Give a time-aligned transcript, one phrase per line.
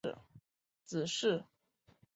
[0.03, 0.17] 傕之
[0.83, 1.45] 子式。